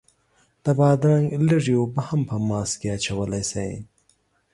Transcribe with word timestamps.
د 0.63 0.65
بادرنګ 0.77 1.25
لږې 1.47 1.73
اوبه 1.77 2.01
هم 2.07 2.21
په 2.29 2.35
ماسک 2.47 2.75
کې 2.79 2.87
اچولی 2.97 3.43
شئ. 3.51 3.71